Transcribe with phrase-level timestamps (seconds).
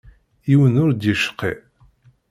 [0.49, 1.53] Yiwen ur d-yecqi.